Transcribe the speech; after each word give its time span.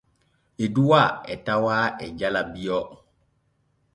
Eduwaa 0.63 1.09
e 1.33 1.35
tawaa 1.45 1.87
e 2.05 2.07
jala 2.19 2.41
Bio. 2.53 2.79